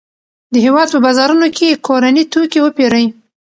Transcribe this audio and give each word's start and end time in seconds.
د 0.53 0.55
هېواد 0.65 0.87
په 0.93 0.99
بازارونو 1.05 1.47
کې 1.57 1.79
کورني 1.85 2.23
توکي 2.31 2.59
وپیرئ. 2.61 3.05